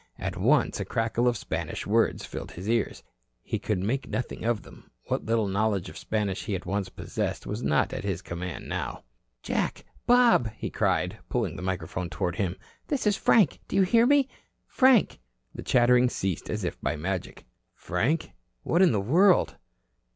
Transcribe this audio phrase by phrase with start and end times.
[0.17, 3.03] At once a crackle of Spanish words filled his ears.
[3.43, 4.89] He could make nothing of them.
[5.09, 9.03] What little knowledge of Spanish he once had possessed was not at his command now.
[9.43, 12.55] "Jack, Bob," he cried, pulling the microphone toward him.
[12.87, 13.59] "This is Frank.
[13.67, 14.27] Do you hear me?
[14.65, 15.19] Frank."
[15.53, 17.45] The chattering ceased as if by magic.
[17.75, 18.31] "Frank?
[18.63, 19.55] What in the world?"